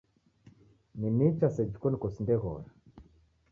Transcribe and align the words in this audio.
Ni 1.01 1.09
nicha 1.19 1.47
seji 1.59 1.77
koni 1.85 1.97
kusindeghora. 2.07 2.67